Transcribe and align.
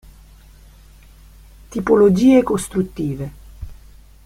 Tipologie 1.69 2.41
costruttive. 2.41 3.31